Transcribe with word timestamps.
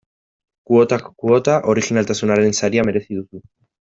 Kuotak 0.69 1.03
kuota, 1.23 1.57
orijinaltasunaren 1.73 2.57
saria 2.61 2.87
merezi 2.91 3.19
duzu. 3.19 3.43